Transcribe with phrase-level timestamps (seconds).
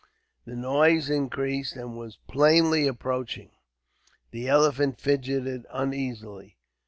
[0.45, 3.51] The noise increased, and was plainly approaching.
[4.31, 6.57] The elephant fidgeted uneasily.